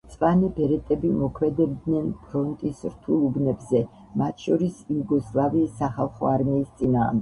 [0.09, 3.85] მწვანე ბერეტები მოქმედებდნენ ფრონტის რთულ უბნებზე,
[4.25, 7.19] მათ შორის იუგოსლავიის სახალხო არმიის წინააღმდეგ.